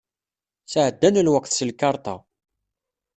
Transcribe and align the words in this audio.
Sεeddan 0.71 1.15
lweqt 1.27 1.51
s 1.57 1.59
lkarṭa. 1.69 2.15